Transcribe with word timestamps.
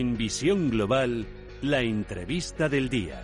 En 0.00 0.16
Visión 0.16 0.70
Global, 0.70 1.26
la 1.60 1.82
entrevista 1.82 2.70
del 2.70 2.88
día. 2.88 3.22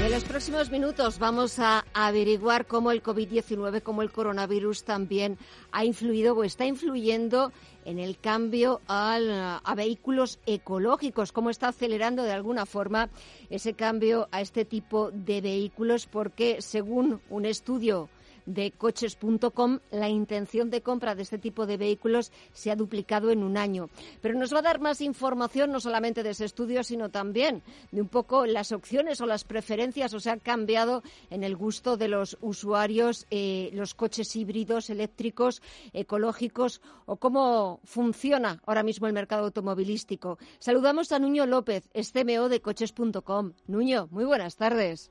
En 0.00 0.10
los 0.10 0.24
próximos 0.24 0.72
minutos 0.72 1.20
vamos 1.20 1.60
a 1.60 1.84
averiguar 1.94 2.66
cómo 2.66 2.90
el 2.90 3.04
COVID-19, 3.04 3.82
cómo 3.82 4.02
el 4.02 4.10
coronavirus 4.10 4.82
también 4.82 5.38
ha 5.70 5.84
influido 5.84 6.34
o 6.34 6.42
está 6.42 6.66
influyendo 6.66 7.52
en 7.84 8.00
el 8.00 8.18
cambio 8.18 8.80
a 8.88 9.74
vehículos 9.76 10.40
ecológicos, 10.46 11.30
cómo 11.30 11.50
está 11.50 11.68
acelerando 11.68 12.24
de 12.24 12.32
alguna 12.32 12.66
forma 12.66 13.10
ese 13.48 13.74
cambio 13.74 14.26
a 14.32 14.40
este 14.40 14.64
tipo 14.64 15.12
de 15.12 15.40
vehículos, 15.40 16.06
porque 16.06 16.60
según 16.62 17.20
un 17.30 17.44
estudio 17.44 18.08
de 18.46 18.72
coches.com, 18.72 19.78
la 19.90 20.08
intención 20.08 20.70
de 20.70 20.82
compra 20.82 21.14
de 21.14 21.22
este 21.22 21.38
tipo 21.38 21.66
de 21.66 21.76
vehículos 21.76 22.32
se 22.52 22.70
ha 22.70 22.76
duplicado 22.76 23.30
en 23.30 23.42
un 23.42 23.56
año. 23.56 23.88
Pero 24.20 24.38
nos 24.38 24.52
va 24.54 24.58
a 24.58 24.62
dar 24.62 24.80
más 24.80 25.00
información 25.00 25.70
no 25.70 25.80
solamente 25.80 26.22
de 26.22 26.30
ese 26.30 26.44
estudio, 26.44 26.82
sino 26.82 27.10
también 27.10 27.62
de 27.92 28.00
un 28.00 28.08
poco 28.08 28.46
las 28.46 28.72
opciones 28.72 29.20
o 29.20 29.26
las 29.26 29.44
preferencias 29.44 30.14
o 30.14 30.20
se 30.20 30.30
ha 30.30 30.36
cambiado 30.36 31.02
en 31.30 31.44
el 31.44 31.56
gusto 31.56 31.96
de 31.96 32.08
los 32.08 32.36
usuarios 32.40 33.26
eh, 33.30 33.70
los 33.72 33.94
coches 33.94 34.34
híbridos, 34.36 34.90
eléctricos, 34.90 35.62
ecológicos 35.92 36.80
o 37.06 37.16
cómo 37.16 37.80
funciona 37.84 38.60
ahora 38.66 38.82
mismo 38.82 39.06
el 39.06 39.12
mercado 39.12 39.44
automovilístico. 39.44 40.38
Saludamos 40.58 41.12
a 41.12 41.18
Nuño 41.18 41.46
López, 41.46 41.88
CMO 41.92 42.48
de 42.48 42.60
coches.com. 42.60 43.52
Nuño, 43.66 44.08
muy 44.10 44.24
buenas 44.24 44.56
tardes. 44.56 45.10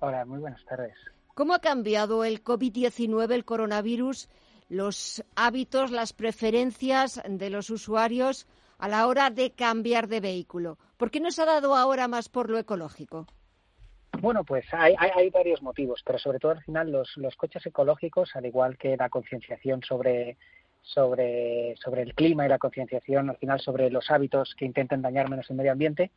Hola, 0.00 0.24
muy 0.24 0.38
buenas 0.38 0.64
tardes. 0.64 0.94
¿Cómo 1.34 1.54
ha 1.54 1.60
cambiado 1.60 2.24
el 2.24 2.42
COVID-19, 2.42 3.32
el 3.32 3.44
coronavirus, 3.44 4.28
los 4.68 5.24
hábitos, 5.36 5.90
las 5.90 6.12
preferencias 6.12 7.20
de 7.26 7.50
los 7.50 7.70
usuarios 7.70 8.46
a 8.78 8.88
la 8.88 9.06
hora 9.06 9.30
de 9.30 9.52
cambiar 9.52 10.08
de 10.08 10.20
vehículo? 10.20 10.78
¿Por 10.96 11.10
qué 11.10 11.20
nos 11.20 11.38
ha 11.38 11.44
dado 11.44 11.76
ahora 11.76 12.08
más 12.08 12.28
por 12.28 12.50
lo 12.50 12.58
ecológico? 12.58 13.26
Bueno, 14.20 14.44
pues 14.44 14.66
hay, 14.72 14.96
varios 15.30 15.62
motivos, 15.62 16.02
pero 16.04 16.18
sobre 16.18 16.38
todo 16.38 16.52
al 16.52 16.62
final 16.62 16.90
los, 16.90 17.36
coches 17.36 17.64
ecológicos, 17.64 18.34
al 18.34 18.44
igual 18.44 18.76
que 18.76 18.96
la 18.96 19.08
concienciación 19.08 19.82
sobre, 19.82 20.36
sobre, 20.82 21.74
sobre 21.76 22.02
el 22.02 22.14
clima 22.14 22.44
y 22.44 22.48
la 22.48 22.58
concienciación 22.58 23.30
al 23.30 23.36
final 23.36 23.60
sobre 23.60 23.88
los 23.88 24.10
hábitos 24.10 24.54
que 24.56 24.66
intenten 24.66 25.00
dañar 25.00 25.30
menos 25.30 25.48
el 25.48 25.56
medio 25.56 25.72
ambiente, 25.72 26.10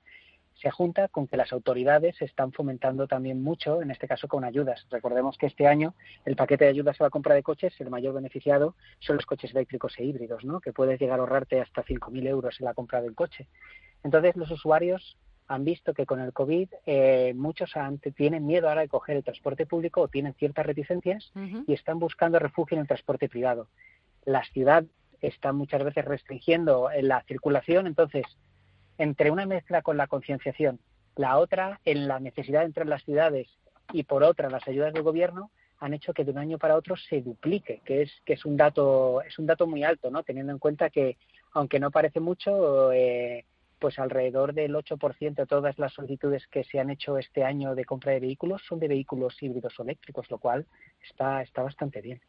se 0.63 0.71
junta 0.71 1.09
con 1.09 1.27
que 1.27 1.35
las 1.35 1.51
autoridades 1.51 2.21
están 2.21 2.53
fomentando 2.53 3.05
también 3.05 3.43
mucho, 3.43 3.81
en 3.81 3.91
este 3.91 4.07
caso 4.07 4.29
con 4.29 4.45
ayudas. 4.45 4.87
Recordemos 4.89 5.37
que 5.37 5.47
este 5.47 5.67
año 5.67 5.93
el 6.23 6.37
paquete 6.37 6.63
de 6.63 6.69
ayudas 6.69 6.99
a 7.01 7.03
la 7.03 7.09
compra 7.09 7.35
de 7.35 7.43
coches, 7.43 7.73
el 7.81 7.89
mayor 7.89 8.13
beneficiado 8.13 8.73
son 8.99 9.17
los 9.17 9.25
coches 9.25 9.51
eléctricos 9.51 9.93
e 9.99 10.05
híbridos, 10.05 10.45
¿no? 10.45 10.61
que 10.61 10.71
puedes 10.71 11.01
llegar 11.01 11.19
a 11.19 11.23
ahorrarte 11.23 11.59
hasta 11.59 11.83
5.000 11.83 12.27
euros 12.27 12.55
en 12.61 12.65
la 12.65 12.73
compra 12.73 13.01
del 13.01 13.13
coche. 13.13 13.49
Entonces 14.05 14.37
los 14.37 14.49
usuarios 14.51 15.17
han 15.47 15.65
visto 15.65 15.93
que 15.93 16.05
con 16.05 16.21
el 16.21 16.31
COVID 16.31 16.69
eh, 16.85 17.33
muchos 17.35 17.73
tienen 18.15 18.45
miedo 18.45 18.69
ahora 18.69 18.81
de 18.81 18.87
coger 18.87 19.17
el 19.17 19.23
transporte 19.25 19.65
público 19.65 19.99
o 19.99 20.07
tienen 20.07 20.33
ciertas 20.35 20.65
reticencias 20.65 21.33
y 21.67 21.73
están 21.73 21.99
buscando 21.99 22.39
refugio 22.39 22.75
en 22.75 22.81
el 22.81 22.87
transporte 22.87 23.27
privado. 23.27 23.67
La 24.23 24.45
ciudad 24.45 24.85
está 25.19 25.51
muchas 25.51 25.83
veces 25.83 26.05
restringiendo 26.05 26.89
la 27.01 27.21
circulación, 27.23 27.85
entonces 27.85 28.23
entre 28.97 29.31
una 29.31 29.45
mezcla 29.45 29.81
con 29.81 29.97
la 29.97 30.07
concienciación, 30.07 30.79
la 31.15 31.37
otra 31.37 31.79
en 31.85 32.07
la 32.07 32.19
necesidad 32.19 32.61
de 32.61 32.67
entrar 32.67 32.85
en 32.85 32.91
las 32.91 33.03
ciudades 33.03 33.47
y 33.91 34.03
por 34.03 34.23
otra 34.23 34.49
las 34.49 34.67
ayudas 34.67 34.93
del 34.93 35.03
gobierno 35.03 35.51
han 35.79 35.93
hecho 35.93 36.13
que 36.13 36.23
de 36.23 36.31
un 36.31 36.37
año 36.37 36.57
para 36.57 36.75
otro 36.75 36.95
se 36.95 37.21
duplique, 37.21 37.81
que 37.83 38.03
es 38.03 38.11
que 38.25 38.33
es 38.33 38.45
un 38.45 38.55
dato 38.55 39.21
es 39.21 39.37
un 39.37 39.45
dato 39.45 39.67
muy 39.67 39.83
alto, 39.83 40.09
¿no? 40.09 40.23
Teniendo 40.23 40.51
en 40.51 40.59
cuenta 40.59 40.89
que 40.89 41.17
aunque 41.53 41.79
no 41.79 41.91
parece 41.91 42.19
mucho, 42.19 42.91
eh, 42.91 43.45
pues 43.83 43.99
alrededor 43.99 44.53
del 44.53 44.73
8% 44.73 45.35
de 45.35 45.45
todas 45.45 45.77
las 45.77 45.91
solicitudes 45.91 46.47
que 46.47 46.63
se 46.63 46.79
han 46.79 46.89
hecho 46.89 47.17
este 47.17 47.43
año 47.43 47.75
de 47.75 47.83
compra 47.83 48.13
de 48.13 48.21
vehículos 48.21 48.61
son 48.65 48.79
de 48.79 48.87
vehículos 48.87 49.35
híbridos 49.43 49.77
o 49.77 49.83
eléctricos, 49.83 50.31
lo 50.31 50.37
cual 50.37 50.65
está, 51.05 51.41
está 51.41 51.63
bastante 51.63 51.99
bien. 51.99 52.21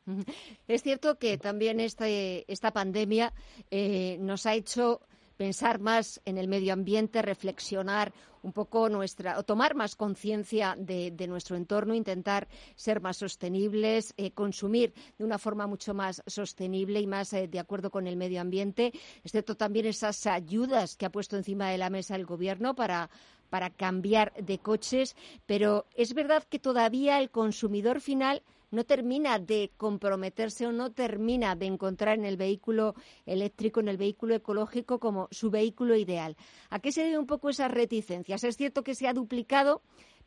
Es 0.66 0.82
cierto 0.82 1.16
que 1.16 1.38
también 1.38 1.78
esta, 1.78 2.08
esta 2.08 2.72
pandemia 2.72 3.32
eh, 3.70 4.16
nos 4.18 4.46
ha 4.46 4.54
hecho 4.54 5.02
pensar 5.36 5.80
más 5.80 6.20
en 6.24 6.38
el 6.38 6.48
medio 6.48 6.72
ambiente, 6.72 7.22
reflexionar 7.22 8.12
un 8.42 8.52
poco 8.52 8.90
nuestra, 8.90 9.38
o 9.38 9.42
tomar 9.42 9.74
más 9.74 9.96
conciencia 9.96 10.76
de, 10.78 11.26
nuestro 11.26 11.56
entorno, 11.56 11.94
intentar 11.94 12.46
ser 12.76 13.00
más 13.00 13.16
sostenibles, 13.16 14.12
eh, 14.18 14.32
consumir 14.32 14.92
de 15.18 15.24
una 15.24 15.38
forma 15.38 15.66
mucho 15.66 15.94
más 15.94 16.22
sostenible 16.26 17.00
y 17.00 17.06
más 17.06 17.32
eh, 17.32 17.48
de 17.48 17.58
acuerdo 17.58 17.90
con 17.90 18.06
el 18.06 18.16
medio 18.16 18.42
ambiente, 18.42 18.92
excepto 19.24 19.56
también 19.56 19.86
esas 19.86 20.26
ayudas 20.26 20.96
que 20.96 21.06
ha 21.06 21.10
puesto 21.10 21.36
encima 21.36 21.70
de 21.70 21.78
la 21.78 21.88
mesa 21.88 22.16
el 22.16 22.26
Gobierno 22.26 22.74
para 22.74 23.08
para 23.50 23.70
cambiar 23.70 24.32
de 24.34 24.58
coches, 24.58 25.14
pero 25.46 25.86
es 25.94 26.12
verdad 26.12 26.42
que 26.42 26.58
todavía 26.58 27.20
el 27.20 27.30
consumidor 27.30 28.00
final 28.00 28.42
no 28.74 28.84
termina 28.84 29.38
de 29.38 29.72
comprometerse 29.76 30.66
o 30.66 30.72
no 30.72 30.92
termina 30.92 31.54
de 31.56 31.66
encontrar 31.66 32.18
en 32.18 32.24
el 32.24 32.36
vehículo 32.36 32.94
eléctrico, 33.24 33.80
en 33.80 33.88
el 33.88 33.96
vehículo 33.96 34.34
ecológico 34.34 34.98
como 34.98 35.28
su 35.30 35.50
vehículo 35.50 35.96
ideal. 35.96 36.36
¿A 36.70 36.78
qué 36.80 36.92
se 36.92 37.04
debe 37.04 37.18
un 37.18 37.26
poco 37.26 37.48
esas 37.48 37.70
reticencias? 37.70 38.44
Es 38.44 38.56
cierto 38.56 38.82
que 38.82 38.94
se 38.94 39.08
ha 39.08 39.14
duplicado, 39.14 39.82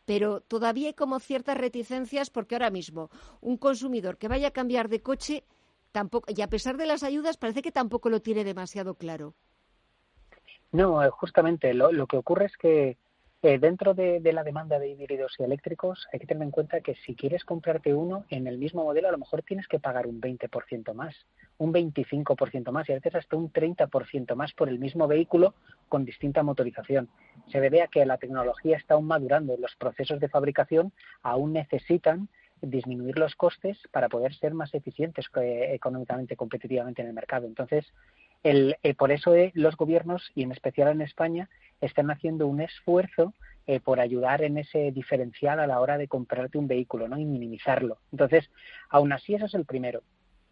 pero 0.06 0.41
todavía 0.41 0.88
hay 0.88 0.94
como 0.94 1.19
ciertas 1.19 1.58
reticencias 1.58 2.30
porque 2.30 2.56
ahora 2.56 2.69
mismo 2.69 3.09
un 3.41 3.58
consumidor 3.58 4.18
que 4.18 4.28
vaya 4.28 4.47
a 4.47 4.52
cambiar 4.52 4.90
de 4.90 5.02
coche 5.02 5.44
tampoco 5.91 6.31
y 6.34 6.41
a 6.41 6.47
pesar 6.47 6.78
de 6.78 6.85
las 6.85 7.03
ayudas 7.03 7.38
parece 7.38 7.62
que 7.62 7.72
tampoco 7.72 8.09
lo 8.09 8.22
tiene 8.22 8.44
demasiado 8.44 8.96
claro. 8.96 9.35
No, 10.72 11.03
eh, 11.03 11.09
justamente 11.09 11.74
lo 11.74 12.08
que 12.08 12.18
ocurre 12.18 12.46
es 12.46 12.58
que 12.58 12.97
eh, 13.43 13.59
dentro 13.59 13.93
de, 13.93 14.19
la 14.33 14.43
demanda 14.43 14.79
de 14.79 14.89
híbridos 14.89 15.35
y 15.37 15.43
eléctricos 15.43 16.07
hay 16.11 16.19
que 16.19 16.25
tener 16.25 16.43
en 16.43 16.51
cuenta 16.51 16.81
que 16.81 16.95
si 17.05 17.13
quieres 17.13 17.45
comprarte 17.45 17.93
uno 17.93 18.25
en 18.29 18.47
el 18.47 18.57
mismo 18.57 18.83
modelo 18.83 19.09
a 19.09 19.11
lo 19.11 19.19
mejor 19.19 19.43
tienes 19.43 19.67
que 19.67 19.79
pagar 19.79 20.07
un 20.07 20.19
20% 20.19 20.93
más, 20.93 21.15
un 21.59 21.71
25% 21.71 22.71
más 22.71 22.89
y 22.89 22.93
a 22.93 22.95
veces 22.95 23.13
hasta 23.13 23.35
un 23.35 23.53
30% 23.53 24.35
más 24.35 24.53
por 24.53 24.69
el 24.69 24.79
mismo 24.79 25.07
vehículo 25.07 25.53
con 25.87 26.03
distinta 26.03 26.41
motorización. 26.41 27.09
Se 27.51 27.59
debe 27.59 27.83
a 27.83 27.87
que 27.87 28.05
la 28.07 28.17
tecnología 28.17 28.75
está 28.75 28.95
aún 28.95 29.05
madurando, 29.05 29.55
los 29.57 29.75
procesos 29.75 30.19
de 30.19 30.29
fabricación 30.29 30.91
aún 31.21 31.53
necesitan 31.53 32.29
disminuir 32.61 33.19
los 33.19 33.35
costes 33.35 33.77
para 33.91 34.09
poder 34.09 34.33
ser 34.33 34.53
más 34.53 34.73
eficientes 34.73 35.25
eh, 35.39 35.73
económicamente, 35.73 36.35
competitivamente 36.35 37.01
en 37.01 37.09
el 37.09 37.13
mercado. 37.13 37.45
Entonces, 37.45 37.85
el, 38.50 38.78
eh, 38.81 38.94
por 38.94 39.12
eso 39.12 39.34
los 39.53 39.75
gobiernos, 39.75 40.31
y 40.34 40.44
en 40.44 40.53
especial 40.53 40.88
en 40.90 41.02
España, 41.02 41.50
están 41.81 42.09
haciendo 42.09 42.47
un 42.47 42.62
esfuerzo 42.62 43.34
eh, 43.67 43.82
por 43.82 43.99
ayudar 43.99 44.41
en 44.41 44.58
ese 44.58 44.91
diferencial 44.94 45.59
a 45.59 45.67
la 45.67 45.82
hora 45.82 45.97
de 45.97 46.08
comprarte 46.08 46.58
un 46.58 46.67
vehículo 46.67 47.09
¿no? 47.09 47.17
y 47.17 47.26
minimizarlo. 47.26 47.97
Entonces, 48.11 48.49
aún 48.90 49.11
así, 49.11 49.35
eso 49.35 49.47
es 49.47 49.53
el 49.53 49.66
primero. 49.66 50.02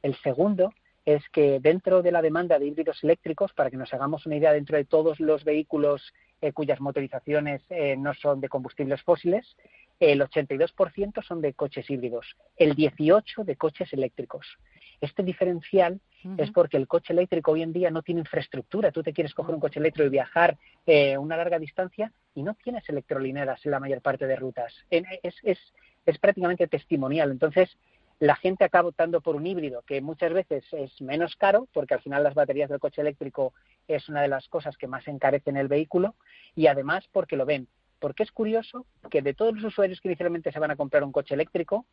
El 0.04 0.16
segundo 0.18 0.74
es 1.06 1.24
que 1.30 1.62
dentro 1.62 2.02
de 2.02 2.12
la 2.12 2.22
demanda 2.22 2.60
de 2.60 2.66
híbridos 2.66 3.02
eléctricos, 3.02 3.54
para 3.54 3.72
que 3.72 3.78
nos 3.78 3.94
hagamos 3.94 4.26
una 4.26 4.36
idea, 4.36 4.52
dentro 4.52 4.76
de 4.76 4.84
todos 4.84 5.22
los 5.22 5.46
vehículos 5.46 6.14
eh, 6.42 6.52
cuyas 6.52 6.82
motorizaciones 6.82 7.62
no 7.98 8.14
son 8.16 8.42
de 8.42 8.50
combustibles 8.50 9.02
fósiles, 9.04 9.56
el 10.02 10.20
82% 10.20 11.24
son 11.24 11.42
de 11.42 11.54
coches 11.54 11.90
híbridos, 11.90 12.36
el 12.58 12.76
18% 12.76 13.46
de 13.46 13.56
coches 13.56 13.94
eléctricos. 13.94 14.46
Este 15.06 15.24
diferencial 15.24 16.02
es 16.38 16.50
porque 16.50 16.78
el 16.78 16.88
coche 16.88 17.14
eléctrico 17.14 17.52
hoy 17.52 17.62
en 17.62 17.72
día 17.72 17.92
no 17.92 18.02
tiene 18.02 18.22
infraestructura. 18.22 18.92
Tú 18.92 19.04
te 19.04 19.14
quieres 19.14 19.36
coger 19.36 19.54
un 19.54 19.62
coche 19.62 19.80
eléctrico 19.80 20.08
y 20.08 20.10
viajar 20.10 20.58
eh, 20.88 21.16
una 21.20 21.38
larga 21.38 21.60
distancia 21.60 22.12
y 22.34 22.42
no 22.42 22.56
tienes 22.56 22.90
electrolineras 22.90 23.64
en 23.64 23.72
la 23.72 23.80
mayor 23.80 24.02
parte 24.02 24.26
de 24.26 24.36
rutas. 24.36 24.74
Es, 24.90 25.36
es, 25.44 25.60
es 26.04 26.18
prácticamente 26.18 26.68
testimonial. 26.68 27.30
Entonces, 27.30 27.78
la 28.20 28.36
gente 28.36 28.64
acaba 28.64 28.90
optando 28.90 29.22
por 29.22 29.36
un 29.36 29.46
híbrido 29.46 29.84
que 29.84 30.02
muchas 30.02 30.34
veces 30.34 30.64
es 30.72 31.00
menos 31.02 31.36
caro, 31.36 31.68
porque 31.72 31.94
al 31.94 32.02
final 32.02 32.24
las 32.24 32.34
baterías 32.34 32.70
del 32.70 32.80
coche 32.80 33.02
eléctrico 33.02 33.54
es 33.88 34.10
una 34.10 34.24
de 34.24 34.28
las 34.28 34.48
cosas 34.48 34.78
que 34.78 34.88
más 34.88 35.08
encarecen 35.08 35.58
el 35.58 35.68
vehículo, 35.68 36.16
y 36.56 36.66
además 36.68 37.08
porque 37.12 37.36
lo 37.36 37.46
ven. 37.46 37.68
Porque 38.00 38.24
es 38.24 38.32
curioso 38.32 38.86
que 39.12 39.22
de 39.22 39.34
todos 39.34 39.54
los 39.54 39.66
usuarios 39.66 40.02
que 40.02 40.08
inicialmente 40.08 40.52
se 40.52 40.60
van 40.60 40.72
a 40.72 40.76
comprar 40.76 41.04
un 41.04 41.12
coche 41.12 41.36
eléctrico, 41.36 41.86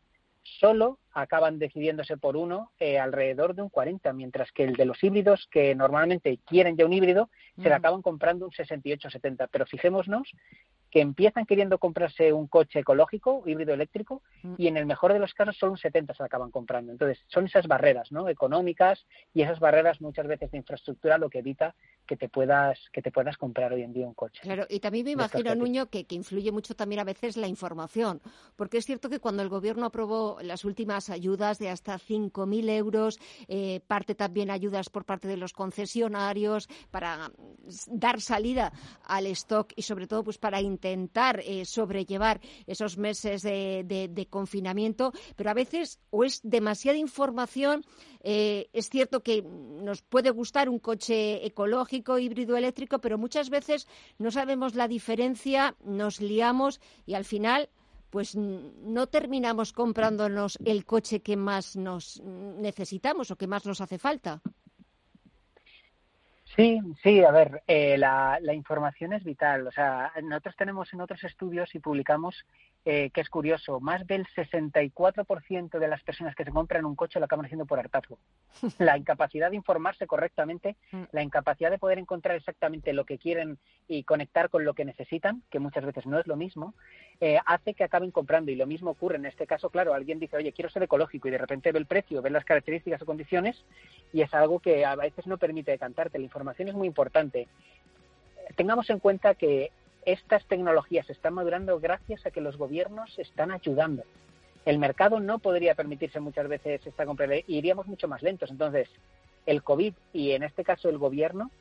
solo 0.43 0.99
acaban 1.11 1.59
decidiéndose 1.59 2.17
por 2.17 2.35
uno 2.37 2.71
eh, 2.79 2.99
alrededor 2.99 3.55
de 3.55 3.61
un 3.61 3.69
40, 3.69 4.11
mientras 4.13 4.51
que 4.51 4.63
el 4.63 4.75
de 4.75 4.85
los 4.85 5.03
híbridos, 5.03 5.47
que 5.51 5.75
normalmente 5.75 6.39
quieren 6.45 6.75
ya 6.75 6.85
un 6.85 6.93
híbrido, 6.93 7.29
se 7.55 7.69
le 7.69 7.75
acaban 7.75 8.01
comprando 8.01 8.45
un 8.45 8.51
68-70. 8.51 9.47
Pero 9.51 9.65
fijémonos 9.65 10.31
que 10.93 11.01
empiezan 11.01 11.47
queriendo 11.47 11.79
comprarse 11.79 12.31
un 12.31 12.45
coche 12.45 12.81
ecológico, 12.81 13.41
híbrido 13.47 13.73
eléctrico, 13.73 14.21
mm. 14.43 14.53
y 14.59 14.67
en 14.67 14.77
el 14.77 14.85
mejor 14.85 15.11
de 15.11 15.17
los 15.17 15.33
casos 15.33 15.57
solo 15.57 15.71
un 15.71 15.79
70 15.79 16.13
se 16.13 16.21
acaban 16.21 16.51
comprando. 16.51 16.91
Entonces, 16.91 17.17
son 17.29 17.47
esas 17.47 17.65
barreras 17.65 18.11
¿no? 18.11 18.29
económicas 18.29 19.03
y 19.33 19.41
esas 19.41 19.59
barreras 19.59 20.01
muchas 20.01 20.27
veces 20.27 20.51
de 20.51 20.59
infraestructura 20.59 21.17
lo 21.17 21.31
que 21.31 21.39
evita 21.39 21.73
que 22.05 22.15
te 22.15 22.29
puedas 22.29 22.77
que 22.91 23.01
te 23.01 23.11
puedas 23.11 23.37
comprar 23.37 23.73
hoy 23.73 23.81
en 23.81 23.93
día 23.93 24.05
un 24.05 24.13
coche. 24.13 24.41
Claro, 24.43 24.67
y 24.69 24.81
también 24.81 25.05
me 25.05 25.11
imagino, 25.11 25.55
Nuño, 25.55 25.87
que, 25.87 26.05
que, 26.05 26.13
influye 26.13 26.51
mucho 26.51 26.75
también 26.75 26.99
a 26.99 27.05
veces 27.05 27.37
la 27.37 27.47
información, 27.47 28.21
porque 28.55 28.77
es 28.77 28.85
cierto 28.85 29.09
que 29.09 29.19
cuando 29.19 29.41
el 29.41 29.49
Gobierno 29.49 29.87
aprobó 29.87 30.37
las 30.43 30.63
últimas 30.63 31.09
ayudas 31.09 31.57
de 31.57 31.69
hasta 31.69 31.97
5.000 31.97 32.69
euros, 32.69 33.19
eh, 33.47 33.79
parte 33.87 34.13
también 34.13 34.51
ayudas 34.51 34.89
por 34.89 35.05
parte 35.05 35.27
de 35.27 35.37
los 35.37 35.53
concesionarios 35.53 36.67
para 36.91 37.31
dar 37.87 38.21
salida 38.21 38.73
al 39.05 39.25
stock 39.27 39.71
y 39.75 39.81
sobre 39.81 40.05
todo 40.05 40.23
pues 40.23 40.37
para 40.37 40.61
intentar 40.83 41.41
eh, 41.45 41.65
sobrellevar 41.65 42.41
esos 42.67 42.97
meses 42.97 43.41
de, 43.41 44.27
confinamiento, 44.29 45.13
pero 45.35 45.49
a 45.49 45.53
veces 45.53 45.99
o 46.09 46.23
es 46.23 46.41
demasiada 46.43 46.97
información, 46.97 47.83
eh, 48.21 48.69
es 48.73 48.89
cierto 48.89 49.21
que 49.21 49.41
nos 49.41 50.01
puede 50.01 50.31
gustar 50.31 50.69
un 50.69 50.79
coche 50.79 51.45
ecológico, 51.45 52.19
híbrido 52.19 52.57
eléctrico, 52.57 52.99
pero 52.99 53.17
muchas 53.17 53.49
veces 53.49 53.87
no 54.17 54.31
sabemos 54.31 54.75
la 54.75 54.87
diferencia, 54.87 55.75
nos 55.83 56.19
liamos 56.19 56.81
y 57.05 57.13
al 57.13 57.25
final 57.25 57.69
pues 58.09 58.35
no 58.35 59.07
terminamos 59.07 59.73
comprándonos 59.73 60.59
el 60.65 60.85
coche 60.85 61.21
que 61.21 61.35
más 61.35 61.75
nos 61.75 62.21
necesitamos 62.21 63.31
o 63.31 63.35
que 63.35 63.47
más 63.47 63.65
nos 63.65 63.81
hace 63.81 63.97
falta. 63.97 64.41
Sí, 66.55 66.79
sí, 67.01 67.23
a 67.23 67.31
ver, 67.31 67.63
eh, 67.65 67.97
la, 67.97 68.37
la, 68.39 68.53
información 68.53 69.13
es 69.13 69.23
vital. 69.23 69.65
O 69.65 69.71
sea, 69.71 70.11
nosotros 70.21 70.55
tenemos 70.55 70.93
en 70.93 71.01
otros 71.01 71.23
estudios 71.23 71.73
y 71.73 71.79
publicamos 71.79 72.45
eh, 72.85 73.11
que 73.11 73.21
es 73.21 73.29
curioso, 73.29 73.79
más 73.79 74.05
del 74.07 74.27
64% 74.35 75.79
de 75.79 75.87
las 75.87 76.03
personas 76.03 76.35
que 76.35 76.43
se 76.43 76.51
compran 76.51 76.83
un 76.83 76.95
coche 76.95 77.17
lo 77.17 77.25
acaban 77.25 77.45
haciendo 77.45 77.65
por 77.65 77.79
hartazgo. 77.79 78.19
La 78.77 78.97
incapacidad 78.97 79.49
de 79.51 79.55
informarse 79.55 80.05
correctamente, 80.05 80.75
mm. 80.91 81.03
la 81.13 81.23
incapacidad 81.23 81.71
de 81.71 81.77
poder 81.77 81.97
encontrar 81.97 82.35
exactamente 82.35 82.91
lo 82.91 83.05
que 83.05 83.17
quieren 83.17 83.57
y 83.87 84.03
conectar 84.03 84.49
con 84.49 84.65
lo 84.65 84.73
que 84.73 84.83
necesitan, 84.83 85.43
que 85.49 85.59
muchas 85.59 85.85
veces 85.85 86.05
no 86.05 86.19
es 86.19 86.27
lo 86.27 86.35
mismo, 86.35 86.73
eh, 87.21 87.39
hace 87.45 87.73
que 87.73 87.85
acaben 87.85 88.11
comprando. 88.11 88.51
Y 88.51 88.55
lo 88.55 88.67
mismo 88.67 88.91
ocurre 88.91 89.15
en 89.15 89.27
este 89.27 89.47
caso, 89.47 89.69
claro, 89.69 89.93
alguien 89.93 90.19
dice, 90.19 90.35
oye, 90.35 90.51
quiero 90.51 90.69
ser 90.69 90.83
ecológico 90.83 91.29
y 91.29 91.31
de 91.31 91.37
repente 91.37 91.71
ve 91.71 91.79
el 91.79 91.85
precio, 91.85 92.21
ve 92.21 92.29
las 92.31 92.43
características 92.43 93.01
o 93.01 93.05
condiciones 93.05 93.63
y 94.11 94.21
es 94.21 94.33
algo 94.33 94.59
que 94.59 94.83
a 94.83 94.95
veces 94.95 95.25
no 95.25 95.37
permite 95.37 95.71
decantarte. 95.71 96.17
La 96.17 96.25
información 96.25 96.67
es 96.67 96.75
muy 96.75 96.87
importante. 96.87 97.47
Tengamos 98.57 98.89
en 98.89 98.99
cuenta 98.99 99.35
que 99.35 99.71
estas 100.05 100.45
tecnologías 100.45 101.09
están 101.09 101.33
madurando 101.33 101.79
gracias 101.79 102.25
a 102.25 102.31
que 102.31 102.41
los 102.41 102.57
gobiernos 102.57 103.17
están 103.19 103.51
ayudando. 103.51 104.03
El 104.65 104.79
mercado 104.79 105.19
no 105.19 105.39
podría 105.39 105.75
permitirse 105.75 106.19
muchas 106.19 106.47
veces 106.47 106.85
esta 106.85 107.05
compra 107.05 107.27
y 107.35 107.43
iríamos 107.47 107.87
mucho 107.87 108.07
más 108.07 108.21
lentos. 108.23 108.49
Entonces, 108.49 108.89
el 109.45 109.63
COVID 109.63 109.93
y 110.13 110.31
en 110.31 110.43
este 110.43 110.63
caso 110.63 110.89
el 110.89 110.97
gobierno 110.97 111.51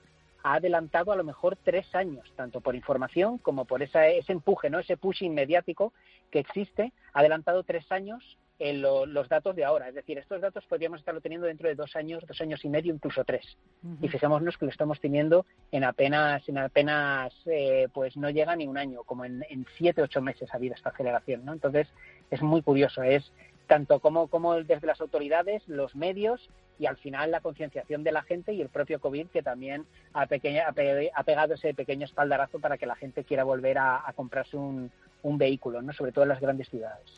ha 0.44 0.55
adelantado 0.55 1.12
a 1.12 1.17
lo 1.17 1.25
mejor 1.25 1.56
tres 1.56 1.93
años, 1.94 2.33
tanto 2.37 2.61
por 2.61 2.75
información 2.75 3.39
como 3.39 3.65
por 3.65 3.83
ese 3.83 4.23
empuje, 4.29 4.71
¿no? 4.71 4.79
ese 4.79 4.97
pushing 4.97 5.35
mediático 5.35 5.93
que 6.31 6.41
existe, 6.41 6.93
ha 7.12 7.21
adelantado 7.21 7.62
tres 7.62 7.91
años 7.93 8.38
los 8.73 9.29
datos 9.29 9.56
de 9.56 9.64
ahora. 9.64 9.88
Es 9.88 9.94
decir, 9.94 10.19
estos 10.19 10.41
datos 10.41 10.64
podríamos 10.67 11.00
estarlo 11.00 11.20
teniendo 11.20 11.47
dentro 11.47 11.69
de 11.69 11.75
dos 11.75 11.97
años, 11.97 12.25
dos 12.26 12.41
años 12.41 12.64
y 12.64 12.69
medio, 12.69 12.94
incluso 12.94 13.25
tres. 13.25 13.56
Y 14.00 14.09
fijémonos 14.09 14.56
que 14.56 14.67
lo 14.67 14.70
estamos 14.70 15.00
teniendo 15.00 15.44
en 15.73 15.85
apenas, 15.85 16.49
en 16.49 16.59
apenas, 16.59 17.32
eh, 17.47 17.88
pues 17.93 18.17
no 18.17 18.31
llega 18.31 18.55
ni 18.55 18.67
un 18.67 18.79
año, 18.79 19.03
como 19.05 19.25
en, 19.25 19.44
en 19.50 19.67
siete, 19.76 20.03
ocho 20.03 20.23
meses 20.23 20.49
ha 20.53 20.56
habido 20.56 20.75
esta 20.75 20.91
aceleración, 20.91 21.44
¿no? 21.44 21.53
Entonces, 21.53 21.88
es 22.31 22.41
muy 22.43 22.62
curioso, 22.62 23.03
es 23.03 23.32
tanto 23.67 24.00
como, 24.00 24.29
como 24.29 24.55
desde 24.55 24.87
las 24.87 25.00
autoridades, 25.00 25.67
los 25.67 25.94
medios 25.97 26.50
y 26.79 26.87
al 26.87 26.97
final 26.97 27.31
la 27.31 27.41
concienciación 27.41 28.03
de 28.03 28.12
la 28.12 28.23
gente 28.23 28.53
y 28.53 28.61
el 28.61 28.69
propio 28.69 29.00
COVID 29.00 29.29
que 29.29 29.43
también 29.43 29.87
ha, 30.12 30.26
pequeña, 30.26 30.67
ha, 30.69 31.23
pegado 31.25 31.55
ese 31.55 31.75
pequeño 31.75 32.05
espaldarazo 32.05 32.59
para 32.59 32.76
que 32.76 32.87
la 32.87 32.97
gente 32.97 33.25
quiera 33.25 33.44
volver 33.44 33.79
a, 33.79 34.12
comprarse 34.17 34.56
un, 34.56 34.91
un 35.23 35.38
vehículo, 35.38 35.81
¿no? 35.81 35.93
sobre 35.93 36.12
todo 36.12 36.25
en 36.25 36.31
las 36.31 36.41
grandes 36.41 36.69
ciudades. 36.69 37.14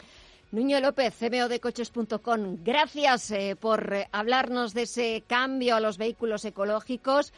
Nuño 0.55 0.79
López, 0.79 1.13
CMO 1.19 1.49
de 1.49 1.59
coches.com, 1.59 2.59
gracias 2.63 3.33
eh, 3.33 3.57
por 3.61 3.93
eh, 3.93 4.09
hablarnos 4.13 4.73
de 4.73 4.83
ese 4.83 5.25
cambio 5.27 5.75
a 5.75 5.81
los 5.81 5.99
vehículos 5.99 6.45
ecológicos, 6.45 7.33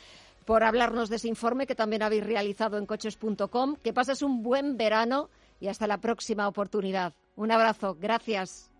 por 0.45 0.63
hablarnos 0.63 1.09
de 1.09 1.17
ese 1.17 1.29
informe 1.29 1.67
que 1.67 1.75
también 1.75 2.03
habéis 2.03 2.27
realizado 2.27 2.77
en 2.77 2.85
coches.com. 2.85 3.77
Que 3.83 3.95
pases 3.95 4.21
un 4.21 4.43
buen 4.43 4.77
verano 4.77 5.31
y 5.61 5.69
hasta 5.69 5.87
la 5.87 5.97
próxima 5.97 6.47
oportunidad. 6.47 7.15
Un 7.37 7.53
abrazo, 7.53 7.97
gracias. 7.99 8.71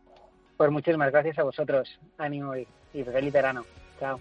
Pues 0.59 0.71
muchísimas 0.71 1.11
gracias 1.11 1.39
a 1.39 1.43
vosotros. 1.43 1.89
Ánimo 2.19 2.55
y, 2.55 2.69
y 2.93 3.05
feliz 3.05 3.33
verano. 3.33 3.65
Chao. 3.99 4.21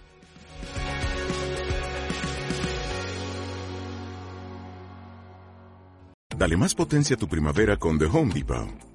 Dale 6.37 6.55
más 6.55 6.73
potencia 6.73 7.17
a 7.17 7.19
tu 7.19 7.27
primavera 7.27 7.75
con 7.75 7.99
The 7.99 8.05
Home 8.05 8.33
Depot. 8.33 8.94